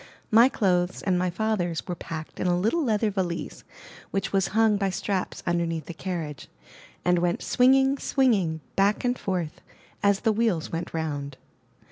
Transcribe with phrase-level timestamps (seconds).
[0.31, 3.63] My clothes and my father's were packed in a little leather valise
[4.09, 6.47] which was hung by straps underneath the carriage,
[7.05, 9.61] and went swing ing, swinging, back and forth,
[10.01, 11.37] as the wheels went round.